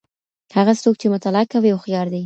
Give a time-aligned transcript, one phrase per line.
[0.57, 2.19] هغه څوک چي مطالعه کوي هوښیار دی.